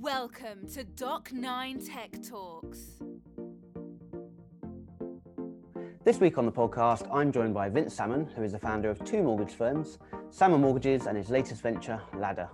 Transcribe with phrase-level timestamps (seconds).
[0.00, 3.02] Welcome to Doc9 Tech Talks.
[6.04, 9.04] This week on the podcast, I'm joined by Vince Salmon, who is the founder of
[9.04, 9.98] two mortgage firms,
[10.30, 12.48] Salmon Mortgages and his latest venture, Ladder.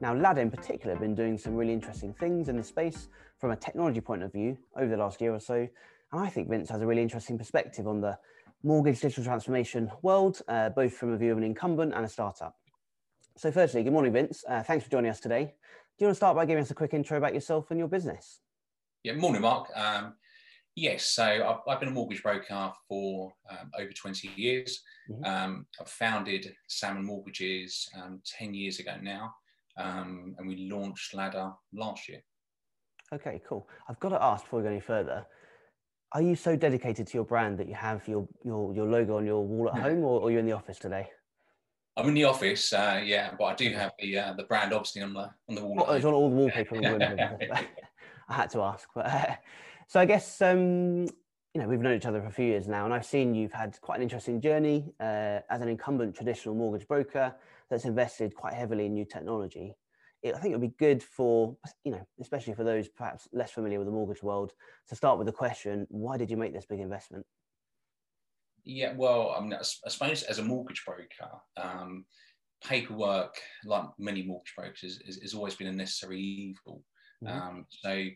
[0.00, 3.06] Now, Ladder in particular have been doing some really interesting things in the space
[3.38, 5.54] from a technology point of view over the last year or so.
[5.54, 8.18] And I think Vince has a really interesting perspective on the
[8.64, 12.56] mortgage digital transformation world, uh, both from a view of an incumbent and a startup.
[13.36, 14.44] So, firstly, good morning, Vince.
[14.48, 15.54] Uh, thanks for joining us today.
[15.98, 17.88] Do you want to start by giving us a quick intro about yourself and your
[17.88, 18.40] business?
[19.04, 19.68] Yeah, morning, Mark.
[19.74, 20.14] Um,
[20.74, 24.80] yes, so I've, I've, been a mortgage broker for um, over 20 years.
[25.10, 25.24] Mm-hmm.
[25.24, 29.34] Um, I've founded Salmon Mortgages um, 10 years ago now,
[29.76, 32.22] um, and we launched Ladder last year.
[33.12, 33.68] Okay, cool.
[33.88, 35.26] I've got to ask before we go any further
[36.14, 39.24] are you so dedicated to your brand that you have your your, your logo on
[39.24, 41.08] your wall at home or, or are you in the office today
[41.96, 45.02] I'm in the office, uh, yeah, but I do have the uh, the brand obviously
[45.02, 45.84] on the on the wall.
[45.86, 46.76] Oh, it's on all the wallpaper.
[48.28, 49.34] I had to ask, but uh,
[49.88, 51.04] so I guess um,
[51.54, 53.52] you know we've known each other for a few years now, and I've seen you've
[53.52, 57.34] had quite an interesting journey uh, as an incumbent traditional mortgage broker
[57.68, 59.74] that's invested quite heavily in new technology.
[60.22, 63.50] It, I think it would be good for you know, especially for those perhaps less
[63.50, 64.52] familiar with the mortgage world,
[64.88, 67.26] to start with the question: Why did you make this big investment?
[68.64, 72.04] Yeah, well, I mean, I suppose as a mortgage broker, um,
[72.64, 76.84] paperwork, like many mortgage brokers, has always been a necessary evil.
[77.24, 77.40] Mm-hmm.
[77.40, 78.06] Um, so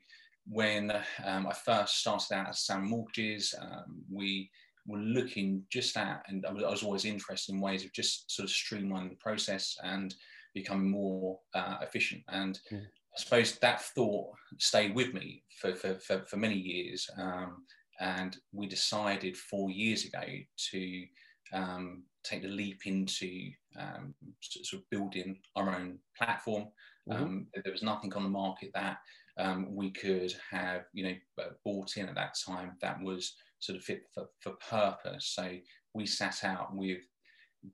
[0.48, 0.92] when
[1.24, 4.50] um, I first started out as Salmon Mortgages, um, we
[4.86, 8.30] were looking just at, and I was, I was, always interested in ways of just
[8.30, 10.14] sort of streamlining the process and
[10.54, 12.22] becoming more uh, efficient.
[12.28, 12.82] And mm.
[12.82, 17.08] I suppose that thought stayed with me for, for, for, for many years.
[17.18, 17.64] Um,
[18.00, 20.24] and we decided four years ago
[20.70, 21.04] to
[21.52, 26.66] um, take the leap into um, sort of building our own platform.
[27.08, 27.22] Mm-hmm.
[27.22, 28.98] Um, there was nothing on the market that
[29.38, 33.84] um, we could have, you know, bought in at that time that was sort of
[33.84, 35.32] fit for, for purpose.
[35.34, 35.56] So
[35.94, 37.02] we sat out with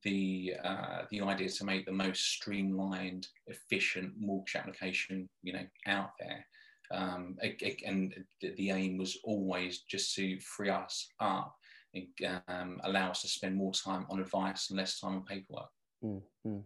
[0.05, 6.11] the uh, the idea to make the most streamlined, efficient mortgage application, you know, out
[6.19, 6.47] there.
[6.93, 7.37] Um,
[7.87, 11.55] and the aim was always just to free us up
[11.95, 12.07] and
[12.49, 15.71] um, allow us to spend more time on advice and less time on paperwork.
[16.05, 16.59] Mm-hmm.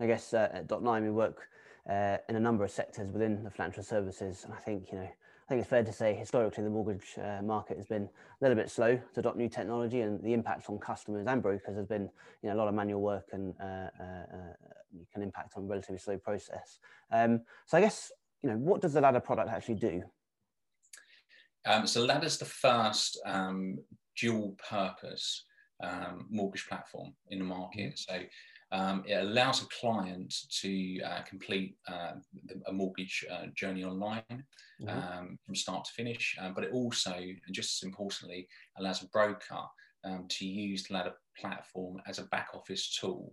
[0.00, 1.48] I guess uh, at Doc9 we work
[1.88, 5.08] uh, in a number of sectors within the financial services, and I think you know
[5.46, 8.08] I think it's fair to say historically the mortgage uh, market has been a
[8.40, 11.86] little bit slow to adopt new technology, and the impact on customers and brokers has
[11.86, 12.08] been
[12.42, 14.52] you know a lot of manual work and uh, uh, uh
[15.12, 16.78] can impact on a relatively slow process.
[17.12, 18.10] Um, so I guess
[18.44, 20.02] you know, what does the ladder product actually do?
[21.64, 23.78] Um, so Ladder's the first um,
[24.20, 25.44] dual purpose
[25.82, 27.94] um, mortgage platform in the market.
[27.94, 28.20] Mm-hmm.
[28.20, 32.12] So um, it allows a client to uh, complete uh,
[32.66, 34.88] a mortgage uh, journey online mm-hmm.
[34.88, 38.46] Um, from start to finish, uh, but it also, and just as importantly,
[38.76, 39.62] allows a broker
[40.04, 43.32] um, to use the Ladder platform as a back office tool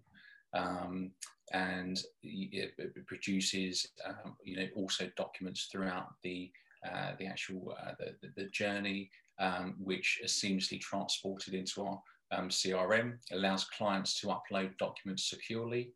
[0.54, 1.12] um,
[1.54, 6.52] and it, it produces, um, you know, also documents throughout the
[6.90, 12.02] uh, the actual uh, the, the, journey, um, which is seamlessly transported into our
[12.32, 13.18] um, CRM.
[13.32, 15.92] Allows clients to upload documents securely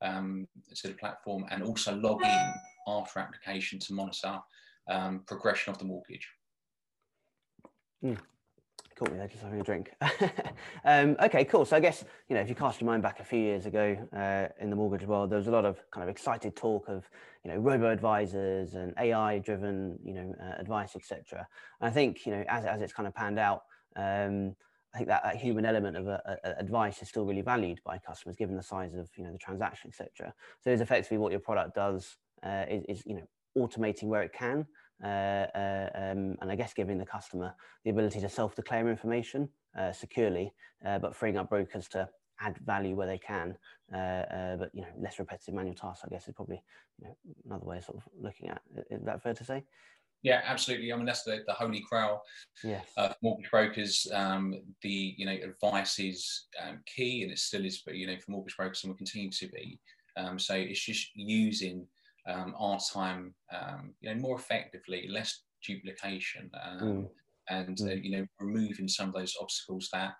[0.00, 2.52] um, to the platform and also log in
[2.88, 4.38] after application to monitor
[4.88, 6.26] um, progression of the mortgage.
[8.02, 8.18] Mm
[9.00, 9.94] caught me there just having a drink.
[10.84, 11.64] um, okay, cool.
[11.64, 13.96] So I guess you know if you cast your mind back a few years ago
[14.14, 17.08] uh, in the mortgage world, there was a lot of kind of excited talk of
[17.42, 21.46] you know robo advisors and AI driven you know uh, advice, etc.
[21.80, 23.62] And I think you know as as it's kind of panned out.
[23.96, 24.54] Um,
[24.92, 27.96] I think that, that human element of a, a advice is still really valued by
[27.98, 30.34] customers, given the size of you know the transaction, etc.
[30.60, 34.34] So it's effectively what your product does uh, is, is you know automating where it
[34.34, 34.66] can
[35.02, 39.92] uh, uh, um, and I guess giving the customer the ability to self-declare information uh,
[39.92, 40.52] securely,
[40.82, 42.08] but freeing up brokers to
[42.40, 43.56] add value where they can,
[43.90, 46.04] but you know less repetitive manual tasks.
[46.04, 46.62] I guess is probably
[46.98, 47.16] you know,
[47.46, 48.60] another way of sort of looking at.
[48.90, 49.64] Is that fair to say?
[50.22, 50.92] Yeah, absolutely.
[50.92, 52.20] I mean, that's the, the holy grail
[52.62, 52.84] yes.
[52.98, 54.06] uh, mortgage brokers.
[54.12, 58.18] Um, the you know advice is um, key, and it still is, but you know
[58.18, 59.80] for mortgage brokers, and will continue to be.
[60.16, 61.86] Um, so it's just using
[62.26, 67.08] um, our time, um, you know, more effectively, less duplication, um, mm.
[67.48, 68.04] and uh, mm.
[68.04, 70.14] you know, removing some of those obstacles that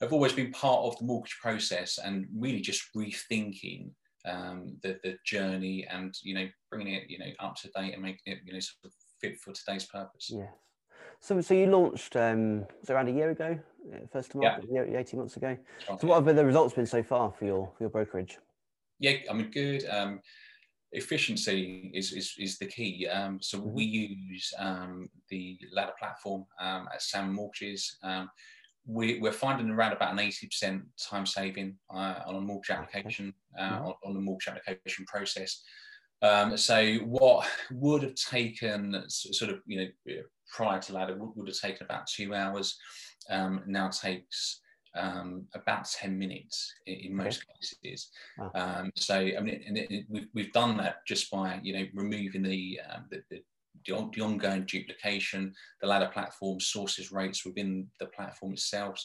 [0.00, 3.90] have always been part of the mortgage process, and really just rethinking
[4.26, 8.02] um, the the journey, and you know, bringing it, you know, up to date and
[8.02, 10.30] making it, you know, sort of fit for today's purpose.
[10.30, 10.46] Yeah.
[11.20, 13.58] So, so you launched um, was around a year ago,
[13.92, 14.98] uh, first of market, yeah.
[14.98, 15.56] 18 months ago.
[16.00, 18.38] So, what have the results been so far for your for your brokerage?
[19.00, 19.84] Yeah, I mean, good.
[19.88, 20.20] Um,
[20.92, 23.06] efficiency is, is, is the key.
[23.06, 23.72] Um, so mm-hmm.
[23.72, 27.98] we use um, the ladder platform um, at Salmon Mortgages.
[28.02, 28.30] Um,
[28.86, 33.62] we, are finding around about an 80% time saving uh, on a mortgage application, uh,
[33.62, 33.86] mm-hmm.
[33.86, 35.62] on, on, the mortgage application process.
[36.22, 40.14] Um, so what would have taken sort of, you know,
[40.50, 42.76] prior to ladder would, would have taken about two hours,
[43.30, 44.60] um, now takes
[44.96, 48.10] um, about 10 minutes in, in most cases.
[48.38, 48.50] Wow.
[48.54, 51.84] Um, so, I mean, and it, it, we've, we've done that just by, you know,
[51.94, 53.42] removing the, um, the, the,
[53.86, 59.02] the, the, ongoing duplication, the ladder platform sources rates within the platform itself.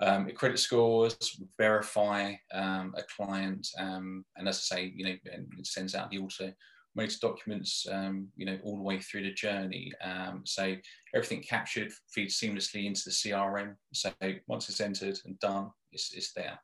[0.00, 1.16] Um, credit scores,
[1.56, 6.18] verify um, a client, um, and as I say, you know, it sends out the
[6.18, 6.52] auto
[6.96, 9.92] motor documents, um, you know, all the way through the journey.
[10.02, 10.74] Um, so
[11.14, 13.74] everything captured feeds seamlessly into the CRM.
[13.92, 14.12] So
[14.46, 16.58] once it's entered and done, it's, it's there.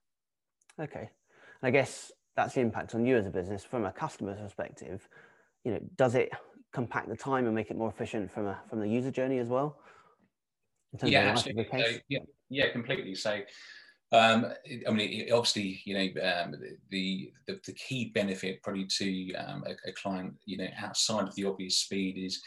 [0.81, 1.11] Okay.
[1.63, 5.07] I guess that's the impact on you as a business from a customer's perspective.
[5.65, 6.31] You know, does it
[6.73, 9.49] compact the time and make it more efficient from a from the user journey as
[9.49, 9.79] well?
[11.05, 11.67] yeah, absolutely.
[11.71, 12.19] So, yeah,
[12.49, 13.15] yeah, completely.
[13.15, 13.41] So
[14.13, 14.47] um,
[14.87, 16.55] I mean, obviously, you know, um,
[16.91, 21.35] the, the, the key benefit probably to um, a, a, client, you know, outside of
[21.35, 22.43] the obvious speed is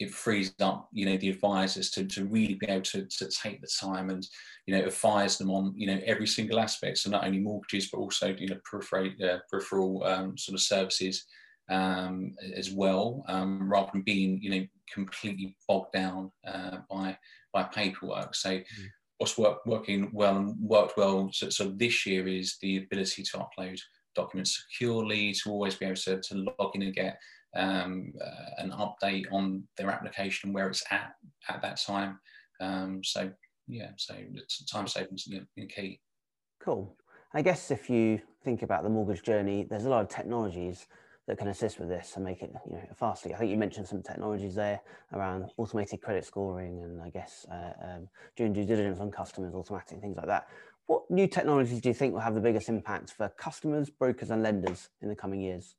[0.00, 3.60] it frees up, you know, the advisors to, to really be able to, to take
[3.60, 4.26] the time and,
[4.66, 6.98] you know, advise them on, you know, every single aspect.
[6.98, 11.24] So not only mortgages, but also, you know, peripheral, uh, peripheral um, sort of services
[11.70, 17.16] um, as well, um, rather than being, you know, completely bogged down uh, by
[17.52, 18.34] by paperwork.
[18.34, 18.50] So.
[18.50, 23.22] Mm what's work, working well and worked well so, so, this year is the ability
[23.22, 23.78] to upload
[24.14, 27.18] documents securely, to always be able to, to log in and get
[27.56, 31.12] um, uh, an update on their application where it's at
[31.48, 32.18] at that time.
[32.60, 33.30] Um, so
[33.66, 34.14] yeah, so
[34.70, 36.00] time savings you key.
[36.60, 36.96] Cool.
[37.32, 40.86] I guess if you think about the mortgage journey, there's a lot of technologies
[41.26, 43.30] that can assist with this and make it you know faster.
[43.34, 44.80] I think you mentioned some technologies there
[45.12, 50.00] around automated credit scoring and I guess uh, um, doing due diligence on customers, automatic
[50.00, 50.48] things like that.
[50.86, 54.42] What new technologies do you think will have the biggest impact for customers, brokers, and
[54.42, 55.76] lenders in the coming years?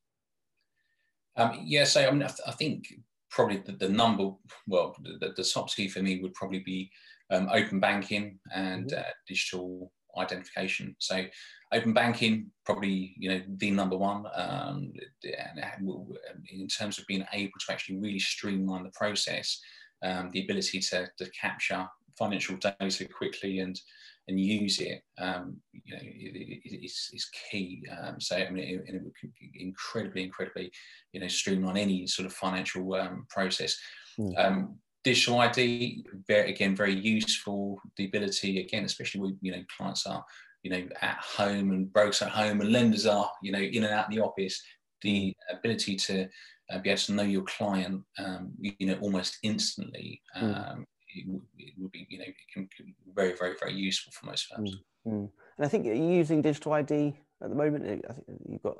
[1.37, 2.87] Um, yeah, so I mean, I, th- I think
[3.29, 4.31] probably the, the, number,
[4.67, 6.89] well, the, the, top two for me would probably be
[7.29, 8.99] um, open banking and mm-hmm.
[8.99, 10.95] uh, digital identification.
[10.99, 11.25] So
[11.73, 14.91] open banking, probably you know the number one um,
[15.23, 19.59] in terms of being able to actually really streamline the process,
[20.03, 23.79] um, the ability to, to capture financial data quickly and
[24.27, 27.83] and use it, um, you know, it, it, it's, it's key.
[28.01, 29.13] Um, so I mean, it, it, would
[29.53, 30.71] incredibly, incredibly,
[31.11, 33.77] you know, streamline any sort of financial um, process.
[34.19, 37.79] Mm digital ID, very, again, very useful.
[37.95, 40.25] The ability, again, especially with you know clients are
[40.63, 43.93] you know at home and brokers at home and lenders are you know in and
[43.93, 44.61] out of the office.
[45.01, 46.27] The ability to
[46.71, 50.21] uh, be able to know your client, um, you know, almost instantly.
[50.33, 50.45] Hmm.
[50.45, 50.85] Um, mm.
[51.09, 52.67] it, would, it, would be, you know, it can,
[53.13, 54.77] very, very, very useful for most firms.
[55.07, 55.11] Mm.
[55.11, 55.29] Mm.
[55.57, 58.03] And I think you're using digital ID at the moment.
[58.09, 58.77] I think you've got.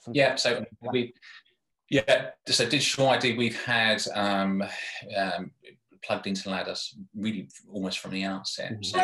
[0.00, 1.14] Some yeah, so we
[1.90, 4.62] yeah, so digital ID we've had um,
[5.16, 5.50] um,
[6.02, 8.72] plugged into Ladders really almost from the outset.
[8.72, 8.82] Mm-hmm.
[8.82, 9.00] So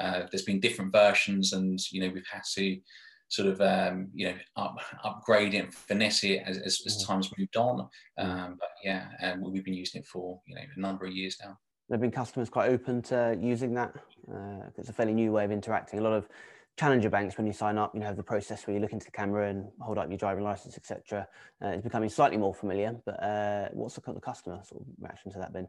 [0.00, 2.80] uh, there's been different versions, and you know we've had to
[3.28, 7.12] sort of um, you know up, upgrade it and finesse it as, as, as mm-hmm.
[7.12, 7.88] time's moved on.
[8.18, 8.30] Mm-hmm.
[8.30, 11.36] Um, but yeah, um, we've been using it for you know a number of years
[11.42, 11.58] now.
[11.88, 13.94] There have been customers quite open to using that.
[14.32, 15.98] Uh, it's a fairly new way of interacting.
[15.98, 16.26] A lot of
[16.78, 19.04] challenger banks when you sign up you know have the process where you look into
[19.04, 21.26] the camera and hold up your driving license etc
[21.62, 25.30] uh, it's becoming slightly more familiar but uh, what's the, the customer sort of reaction
[25.30, 25.68] to that been?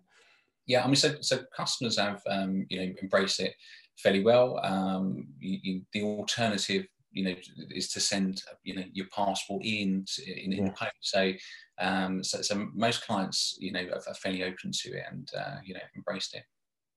[0.65, 3.53] Yeah i mean so, so customers have um, you know embraced it
[3.97, 4.59] fairly well.
[4.63, 7.35] Um, you, you, the alternative you know
[7.69, 10.65] is to send you know your passport in in, in yeah.
[10.65, 10.93] the post.
[11.01, 11.31] So
[11.79, 15.57] um so, so most clients you know are, are fairly open to it and uh,
[15.63, 16.43] you know embraced it.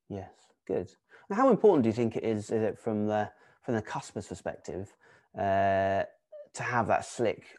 [0.09, 0.31] Yes
[0.67, 0.91] good.
[1.31, 3.31] How important do you think it is, is it from the
[3.67, 4.95] from the customer's perspective
[5.37, 6.05] uh,
[6.55, 7.59] to have that slick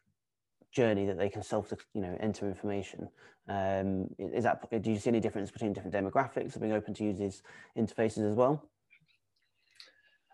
[0.72, 3.10] journey that they can self you know enter information.
[3.50, 7.20] Um, is that do you see any difference between different demographics being open to use
[7.20, 7.44] these
[7.78, 8.64] interfaces as well?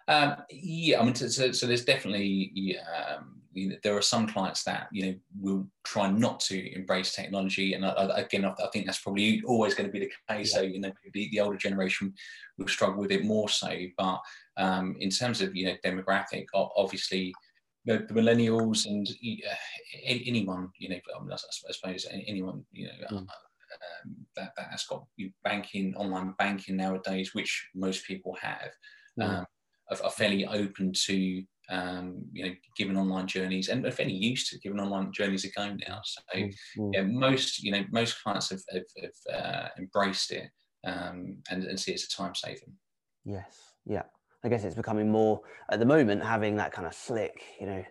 [0.07, 4.63] Um, yeah i mean so, so there's definitely um, you know, there are some clients
[4.63, 9.01] that you know will try not to embrace technology, and I, again, I, think that's
[9.01, 10.53] probably always going to be the case.
[10.53, 10.59] Yeah.
[10.59, 12.13] So you know, the, the, older generation
[12.57, 13.71] will struggle with it more so.
[13.97, 14.19] But
[14.57, 17.33] um, in terms of you know demographic, obviously.
[17.85, 19.55] The, the millennials and uh,
[20.05, 20.95] anyone, you know,
[21.29, 21.35] I,
[21.73, 23.17] suppose anyone, you know, mm.
[23.17, 23.27] um,
[24.37, 25.03] that, that has got
[25.43, 28.71] banking, online banking nowadays, which most people have,
[29.19, 29.25] mm.
[29.25, 29.45] um,
[29.91, 34.49] are, are, fairly open to um, you know, given online journeys and if any used
[34.49, 36.01] to giving online journeys a go now.
[36.03, 36.89] So mm-hmm.
[36.93, 40.49] yeah, most you know most clients have, have, have uh, embraced it
[40.85, 42.73] um, and, and see it as a time saving.
[43.25, 44.03] Yes, yeah.
[44.45, 45.39] I guess it's becoming more
[45.71, 47.83] at the moment having that kind of slick, you know,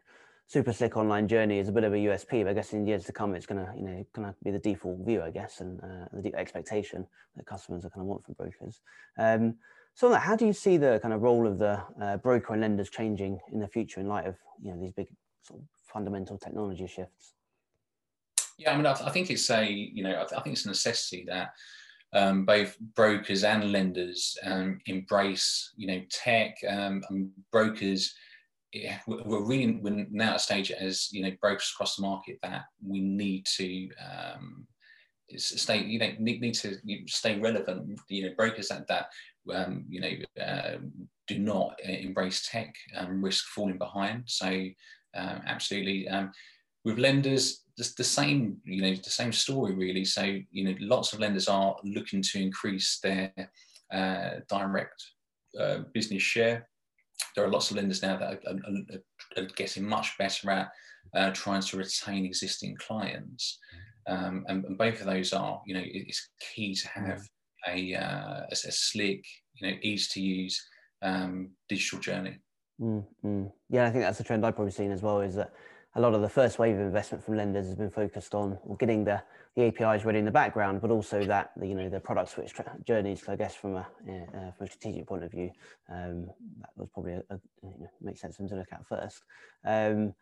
[0.52, 2.44] super slick online journey is a bit of a USP.
[2.44, 5.04] But I guess in years to come, it's gonna you know gonna be the default
[5.06, 8.80] view, I guess, and uh, the expectation that customers are kind of want from brokers.
[9.18, 9.54] Um,
[9.94, 12.90] so how do you see the kind of role of the uh, broker and lenders
[12.90, 15.08] changing in the future in light of you know these big
[15.42, 17.34] sort of fundamental technology shifts?
[18.58, 20.54] Yeah, I mean, I, th- I think it's a you know I, th- I think
[20.54, 21.52] it's a necessity that
[22.14, 26.56] um, both brokers and lenders um, embrace you know tech.
[26.68, 28.14] Um, and brokers,
[28.72, 32.38] yeah, we're really we're now at a stage as you know brokers across the market
[32.42, 34.66] that we need to um,
[35.36, 38.00] stay you know need, need to stay relevant.
[38.08, 39.06] You know brokers that that
[39.52, 40.78] um, you know, uh,
[41.28, 44.24] do not embrace tech and risk falling behind.
[44.26, 46.32] So um, absolutely, um,
[46.84, 50.04] with lenders, the, the, same, you know, the same story really.
[50.04, 53.32] So you know, lots of lenders are looking to increase their
[53.92, 55.02] uh, direct
[55.58, 56.68] uh, business share.
[57.36, 60.72] There are lots of lenders now that are, are, are getting much better at
[61.14, 63.58] uh, trying to retain existing clients.
[64.06, 67.22] Um, and, and, both of those are, you know, it's key to have
[67.68, 70.62] a, uh, a, a, slick, you know, easy to use
[71.02, 72.38] um, digital journey.
[72.80, 73.44] Mm-hmm.
[73.70, 75.20] Yeah, I think that's a trend I've probably seen as well.
[75.20, 75.52] Is that
[75.94, 79.04] a lot of the first wave of investment from lenders has been focused on getting
[79.04, 79.22] the,
[79.56, 82.52] the APIs ready in the background, but also that the, you know the product switch
[82.52, 83.22] tra- journeys.
[83.28, 85.50] I guess from a uh, from a strategic point of view,
[85.90, 86.26] um,
[86.60, 89.22] that was probably a, a you know, makes sense for them to look at first.
[89.66, 90.14] Um,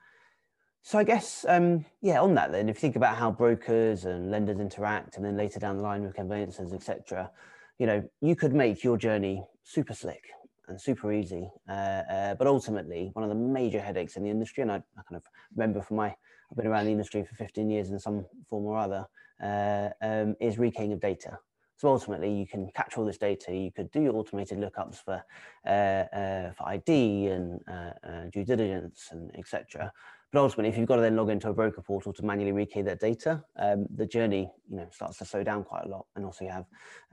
[0.82, 4.30] so I guess, um, yeah, on that then, if you think about how brokers and
[4.30, 7.30] lenders interact, and then later down the line with conveyancers, etc.,
[7.78, 10.24] you know, you could make your journey super slick
[10.68, 11.50] and super easy.
[11.68, 15.02] Uh, uh, but ultimately, one of the major headaches in the industry, and I, I,
[15.08, 18.24] kind of remember from my, I've been around the industry for 15 years in some
[18.48, 19.06] form or other,
[19.42, 21.38] uh, um, is rekeying of data.
[21.76, 23.56] So ultimately, you can capture all this data.
[23.56, 25.24] You could do your automated lookups for
[25.66, 29.90] uh, uh, for ID and uh, due diligence and etc.
[30.32, 32.84] But ultimately, if you've got to then log into a broker portal to manually rekey
[32.84, 36.24] that data, um, the journey you know starts to slow down quite a lot, and
[36.24, 36.66] also you have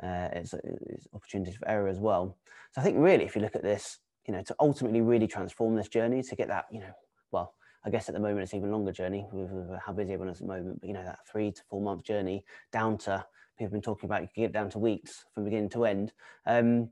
[0.03, 2.37] uh, it's, it's opportunities for error as well.
[2.73, 5.75] So I think really, if you look at this, you know, to ultimately really transform
[5.75, 6.93] this journey to get that, you know,
[7.31, 10.33] well, I guess at the moment it's even longer journey with, with how busy everyone
[10.33, 13.25] is at the moment, but you know that three to four month journey down to
[13.57, 16.13] people have been talking about you can get down to weeks from beginning to end.
[16.45, 16.89] Um,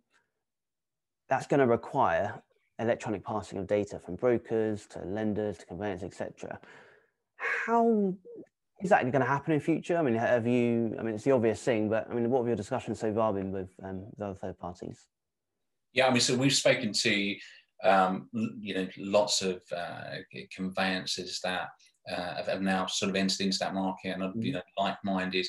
[1.30, 2.42] that's going to require
[2.80, 6.60] electronic passing of data from brokers to lenders to conveyancers, etc.
[7.38, 8.14] How
[8.82, 9.98] is that going to happen in future?
[9.98, 10.96] I mean, have you?
[11.00, 13.34] I mean, it's the obvious thing, but I mean, what have your discussions so far
[13.34, 15.08] been with, um, with other third parties?
[15.94, 17.36] Yeah, I mean, so we've spoken to
[17.84, 20.16] um, you know lots of uh,
[20.52, 21.70] conveyancers that
[22.12, 24.56] uh, have, now sort of entered into that market and you mm.
[24.56, 25.46] know like-minded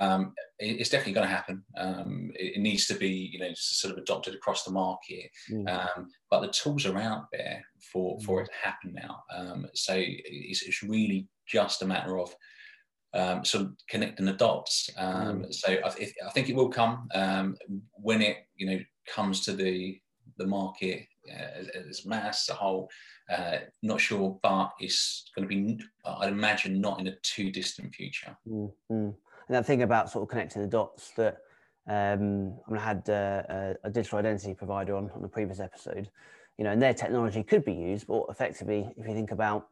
[0.00, 1.62] um, it's definitely going to happen.
[1.76, 5.30] Um, it, it, needs to be, you know, sort of adopted across the market.
[5.50, 5.68] Mm.
[5.68, 8.44] Um, but the tools are out there for for mm.
[8.44, 9.22] it to happen now.
[9.34, 12.34] Um, so it's, it's, really just a matter of
[13.14, 14.90] um, sort of connecting the dots.
[14.96, 15.54] Um, mm.
[15.54, 17.08] So I, th- I, think it will come
[17.92, 20.00] when it, you know, comes to the
[20.38, 22.90] the market uh, as, as mass, a whole.
[23.34, 27.94] Uh, not sure, but it's going to be, I'd imagine, not in a too distant
[27.94, 28.36] future.
[28.46, 29.10] Mm-hmm
[29.48, 31.38] and that thing about sort of connecting the dots that
[31.86, 36.08] um, I, had uh, a, a, digital identity provider on on the previous episode,
[36.56, 39.68] you know, and their technology could be used, but effectively, if you think about,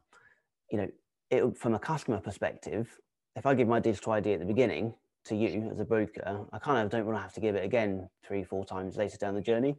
[0.71, 0.87] you know,
[1.31, 2.99] it from a customer perspective,
[3.35, 4.93] if I give my digital ID at the beginning
[5.25, 7.63] to you as a broker, I kind of don't want to have to give it
[7.63, 9.75] again three, four times later down the journey.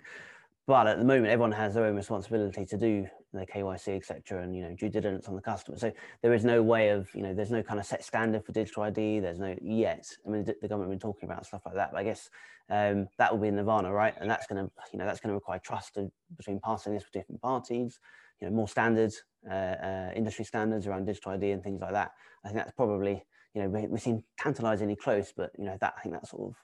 [0.66, 4.56] But at the moment, everyone has their own responsibility to do their KYC, etc., and
[4.56, 5.76] you know due diligence on the customer.
[5.76, 5.92] So
[6.22, 8.84] there is no way of you know there's no kind of set standard for digital
[8.84, 9.20] ID.
[9.20, 10.06] There's no yet.
[10.26, 12.30] I mean, the, government been talking about stuff like that, but I guess
[12.70, 14.14] um, that will be in Nirvana, right?
[14.18, 15.98] And that's going to you know that's going to require trust
[16.36, 17.98] between passing this with different parties.
[18.40, 22.12] You know, more standards, uh, uh, industry standards around digital ID and things like that.
[22.42, 25.92] I think that's probably you know we, we seem tantalizingly close, but you know that
[25.98, 26.56] I think that sort of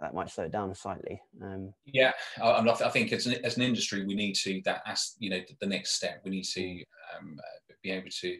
[0.00, 1.20] that might slow it down slightly.
[1.42, 2.12] Um, yeah,
[2.42, 5.40] I, I think as an, as an industry, we need to that as you know
[5.60, 6.20] the next step.
[6.24, 6.84] We need to mm.
[7.18, 8.36] um, uh, be able to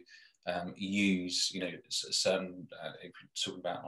[0.47, 2.91] um, use you know certain uh,
[3.43, 3.85] talking about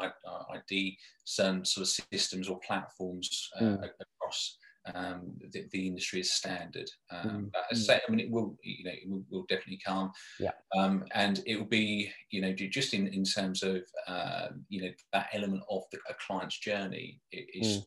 [0.53, 3.83] ID, certain sort of systems or platforms uh, mm.
[3.83, 4.57] across
[4.93, 6.89] um, the, the, industry is standard.
[7.11, 7.49] Um, mm.
[7.71, 10.11] I say, I mean, it will, you know, it will, will definitely come.
[10.39, 10.51] Yeah.
[10.77, 14.89] Um, and it will be, you know, just in, in terms of, uh, you know,
[15.13, 17.83] that element of the, a client's journey is, mm.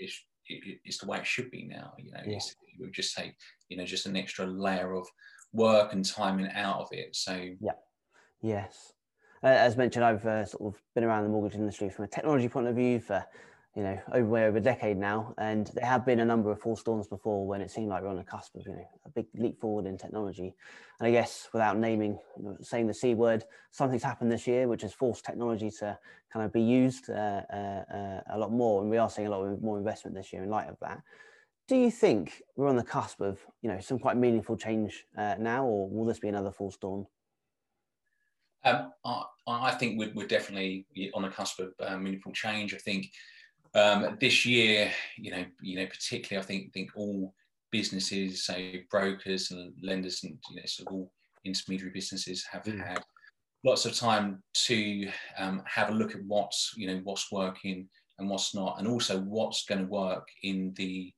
[0.00, 0.12] is,
[0.48, 1.92] is, is, the way it should be now.
[1.98, 2.36] You know, yeah.
[2.36, 3.34] it will just take,
[3.68, 5.06] you know, just an extra layer of
[5.52, 7.14] work and timing out of it.
[7.14, 7.72] So yeah,
[8.42, 8.92] yes.
[9.42, 12.48] Uh, as mentioned, I've uh, sort of been around the mortgage industry from a technology
[12.48, 13.24] point of view for
[13.78, 16.80] you know, over over a decade now, and there have been a number of false
[16.80, 19.26] storms before when it seemed like we're on the cusp of you know a big
[19.34, 20.52] leap forward in technology.
[20.98, 24.66] And I guess without naming, you know, saying the c word, something's happened this year
[24.66, 25.96] which has forced technology to
[26.32, 29.30] kind of be used uh, uh, uh, a lot more, and we are seeing a
[29.30, 31.00] lot more investment this year in light of that.
[31.68, 35.36] Do you think we're on the cusp of you know some quite meaningful change uh,
[35.38, 37.06] now, or will this be another false storm?
[38.64, 42.74] Um, I, I, think we're, we're, definitely on the cusp of uh, meaningful change.
[42.74, 43.06] I think
[43.74, 47.34] um, this year, you know, you know, particularly, I think think all
[47.70, 48.54] businesses, so
[48.90, 51.12] brokers and lenders, and you know, sort of all
[51.44, 52.84] intermediary businesses have mm.
[52.86, 53.02] had
[53.64, 55.08] lots of time to
[55.38, 59.20] um, have a look at what's you know what's working and what's not, and also
[59.20, 61.12] what's going to work in the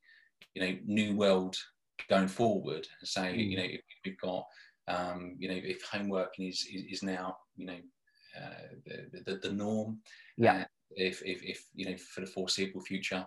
[0.55, 1.57] you know new world
[2.09, 2.87] going forward.
[3.05, 3.51] So mm.
[3.51, 4.45] you know, if we've got
[4.89, 7.79] um, you know, if home working is, is, is now you know
[8.37, 10.01] uh, the, the, the norm,
[10.37, 10.65] yeah
[10.97, 13.27] if, if, if you know for the foreseeable future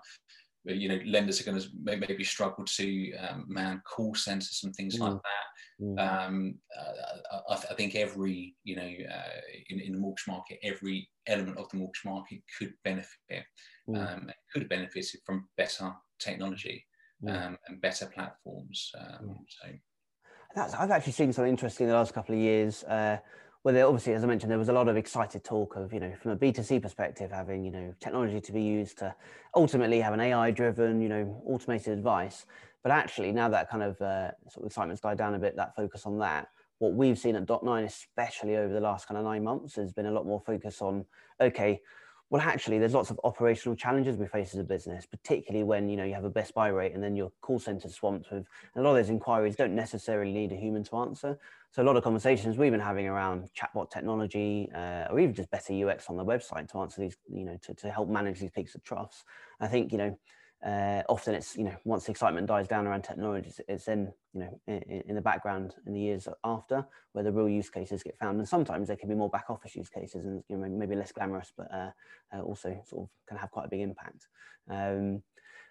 [0.66, 4.98] you know lenders are going to maybe struggle to um, man call centers and things
[4.98, 5.02] mm.
[5.02, 6.28] like that mm.
[6.28, 11.10] um, uh, I, I, think every you know uh, in, in, the mortgage market every
[11.28, 13.44] element of the mortgage market could benefit
[13.90, 13.98] mm.
[13.98, 16.86] um, could have benefited from better technology
[17.24, 17.30] mm.
[17.30, 19.38] um, and better platforms um, mm.
[19.48, 19.68] so
[20.56, 23.18] That's, I've actually seen something interesting in the last couple of years uh,
[23.64, 26.14] well, obviously, as I mentioned, there was a lot of excited talk of, you know,
[26.22, 29.16] from a B2C perspective, having, you know, technology to be used to
[29.56, 32.46] ultimately have an AI driven, you know, automated advice.
[32.84, 35.78] But actually, now that kind of uh, sort of excitement's died down a bit, that
[35.78, 39.46] focus on that, what we've seen at Dot9, especially over the last kind of nine
[39.46, 41.06] months, has been a lot more focus on,
[41.40, 41.80] okay,
[42.34, 45.96] well, actually, there's lots of operational challenges we face as a business, particularly when you
[45.96, 48.82] know you have a best buy rate and then your call center swamped with a
[48.82, 51.38] lot of those inquiries don't necessarily need a human to answer.
[51.70, 55.52] So a lot of conversations we've been having around chatbot technology, uh, or even just
[55.52, 58.50] better UX on the website to answer these, you know, to, to help manage these
[58.50, 59.26] peaks and troughs.
[59.60, 60.18] I think you know
[60.66, 64.14] uh, often it's you know once the excitement dies down around technology it's, it's then
[64.34, 68.02] you know in, in, the background in the years after where the real use cases
[68.02, 68.40] get found.
[68.40, 71.12] And sometimes there can be more back office use cases and you know maybe less
[71.12, 71.92] glamorous but uh,
[72.34, 74.28] uh, also sort of can have quite a big impact.
[74.70, 75.24] Um,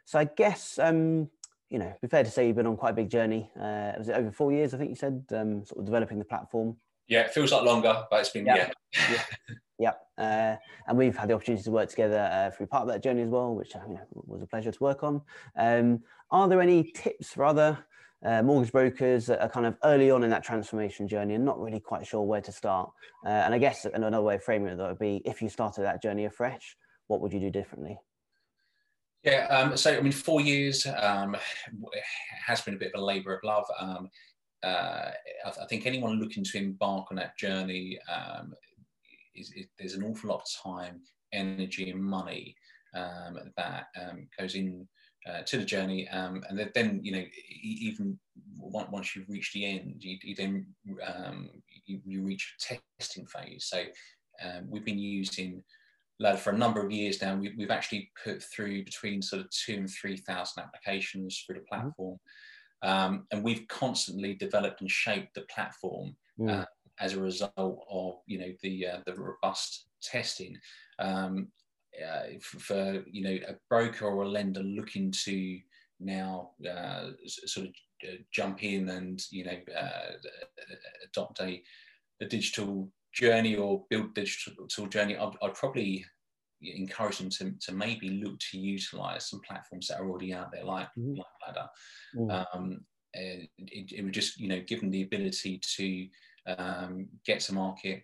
[0.05, 1.31] so i guess um,
[1.70, 3.50] you know be fair to say you've been on quite a big journey.
[3.57, 6.24] Uh, was it over four years i think you said um, sort of developing the
[6.26, 6.76] platform?
[7.09, 8.70] Yeah it feels like longer but it's been yeah,
[9.11, 9.22] yeah.
[9.83, 10.01] Yep.
[10.16, 13.23] Uh, and we've had the opportunity to work together uh, through part of that journey
[13.23, 15.21] as well, which you know, was a pleasure to work on.
[15.59, 17.85] Um, are there any tips for other
[18.25, 21.61] uh, mortgage brokers that are kind of early on in that transformation journey and not
[21.61, 22.90] really quite sure where to start?
[23.27, 25.83] Uh, and I guess another way of framing it that would be if you started
[25.83, 26.77] that journey afresh,
[27.09, 27.99] what would you do differently?
[29.25, 31.37] Yeah, um, so I mean, four years um,
[32.47, 33.64] has been a bit of a labour of love.
[33.81, 34.11] Um,
[34.62, 35.11] uh,
[35.45, 38.55] I, I, think anyone looking to embark on that journey, um,
[39.35, 41.01] is, is there's an awful lot of time,
[41.33, 42.57] energy, and money
[42.95, 44.87] um, that um, goes in
[45.29, 47.25] uh, to the journey, um, and then you know
[47.62, 48.18] even
[48.59, 50.66] once you've reached the end, you, you then
[51.14, 51.51] um,
[51.85, 53.66] you, you, reach a testing phase.
[53.68, 53.83] So
[54.45, 55.62] um, we've been using
[56.18, 57.37] Ladder for a number of years now.
[57.37, 61.61] We, have actually put through between sort of two and three thousand applications through the
[61.61, 61.81] mm-hmm.
[61.83, 62.18] platform,
[62.83, 66.16] um, and we've constantly developed and shaped the platform.
[66.38, 66.62] Mm.
[66.62, 66.66] Uh,
[67.00, 67.52] as a result
[67.90, 70.57] of you know the uh, the robust testing.
[70.98, 71.48] Um,
[72.02, 75.59] uh, for you know a broker or a lender looking to
[76.00, 77.72] now uh, sort of
[78.09, 80.12] uh, jump in and you know uh,
[81.05, 81.62] adopt a,
[82.22, 86.05] a digital journey or build digital journey, I'd, I'd, probably
[86.62, 90.64] encourage them to, to maybe look to utilize some platforms that are already out there,
[90.64, 91.16] like, mm-hmm.
[91.16, 91.68] like Ladder.
[92.16, 92.59] Mm-hmm.
[92.59, 92.81] Um,
[93.14, 96.07] it, it, would just you know give them the ability to
[96.46, 98.02] um, get to market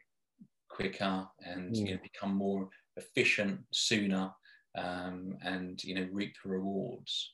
[0.68, 1.78] quicker and mm.
[1.78, 4.30] you know, become more efficient sooner
[4.76, 7.32] um, and you know reap the rewards.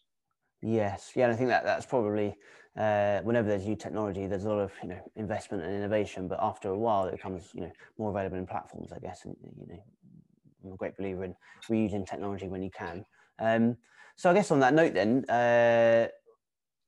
[0.63, 2.35] Yes, yeah, and I think that that's probably
[2.79, 6.39] uh, whenever there's new technology, there's a lot of you know investment and innovation, but
[6.41, 9.25] after a while, it becomes you know more available in platforms, I guess.
[9.25, 9.83] And you know,
[10.65, 11.35] I'm a great believer in
[11.71, 13.05] reusing technology when you can.
[13.39, 13.77] Um,
[14.17, 16.07] so I guess on that note, then, uh,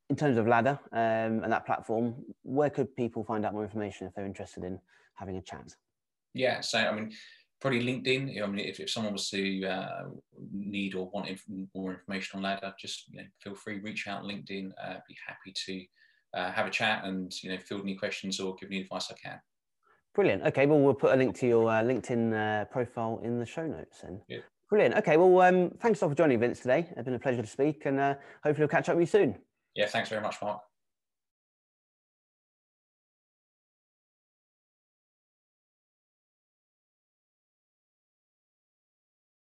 [0.09, 4.07] in terms of Ladder um, and that platform, where could people find out more information
[4.07, 4.79] if they're interested in
[5.15, 5.75] having a chat?
[6.35, 7.13] Yeah, so I mean,
[7.61, 8.43] probably LinkedIn.
[8.43, 10.05] I mean, if, if someone was to uh,
[10.53, 14.23] need or want inf- more information on Ladder, just you know, feel free reach out
[14.23, 14.71] LinkedIn.
[14.83, 15.85] Uh, be happy to
[16.39, 19.15] uh, have a chat and you know field any questions or give any advice I
[19.15, 19.41] can.
[20.15, 20.45] Brilliant.
[20.45, 23.67] Okay, well we'll put a link to your uh, LinkedIn uh, profile in the show
[23.67, 24.03] notes.
[24.03, 24.39] And yeah.
[24.71, 24.95] brilliant.
[24.97, 26.87] Okay, well um, thanks a lot for joining Vince today.
[26.91, 28.15] It's been a pleasure to speak, and uh,
[28.45, 29.37] hopefully we'll catch up with you soon.
[29.77, 30.63] Yeah, thanks very much, Mark.